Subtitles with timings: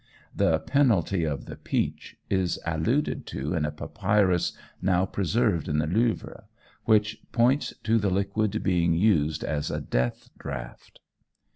[0.35, 5.85] The "penalty of the peach" is alluded to in a papyrus now preserved in the
[5.85, 6.45] Louvre,
[6.85, 11.01] which points to the liquid being used as a death draught.